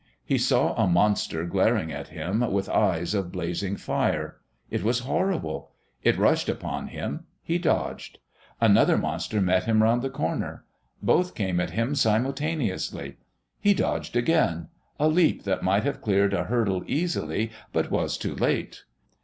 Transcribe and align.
He 0.25 0.39
saw 0.39 0.73
a 0.83 0.87
Monster 0.87 1.45
glaring 1.45 1.91
at 1.91 2.07
him 2.07 2.39
with 2.51 2.67
eyes 2.69 3.13
of 3.13 3.31
blazing 3.31 3.75
fire. 3.77 4.37
It 4.71 4.81
was 4.81 5.01
horrible! 5.01 5.73
It 6.01 6.17
rushed 6.17 6.49
upon 6.49 6.87
him. 6.87 7.25
He 7.43 7.59
dodged.... 7.59 8.17
Another 8.59 8.97
Monster 8.97 9.39
met 9.41 9.65
him 9.65 9.83
round 9.83 10.01
the 10.01 10.09
corner. 10.09 10.65
Both 11.03 11.35
came 11.35 11.59
at 11.59 11.69
him 11.77 11.93
simultaneously.... 11.93 13.17
He 13.59 13.75
dodged 13.75 14.15
again 14.15 14.69
a 14.99 15.07
leap 15.07 15.43
that 15.43 15.61
might 15.61 15.83
have 15.83 16.01
cleared 16.01 16.33
a 16.33 16.45
hurdle 16.45 16.81
easily, 16.87 17.51
but 17.71 17.91
was 17.91 18.17
too 18.17 18.33
late. 18.33 18.85